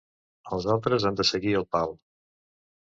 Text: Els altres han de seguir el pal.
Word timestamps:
Els 0.57 0.65
altres 0.77 1.05
han 1.11 1.21
de 1.21 1.27
seguir 1.33 1.55
el 1.63 1.69
pal. 1.77 1.97